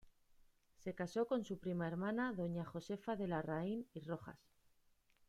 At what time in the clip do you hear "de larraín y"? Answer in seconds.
3.15-3.99